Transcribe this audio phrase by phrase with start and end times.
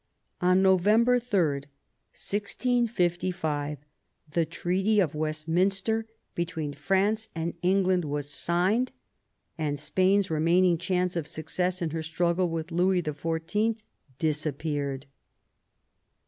[0.41, 3.77] On November 3, 1655,
[4.33, 8.91] the Treaty of Westminster between France and England was signed,
[9.59, 13.77] and Spain's remaining chance of success in her struggle with Louis XIV.
[14.17, 15.05] disappeared.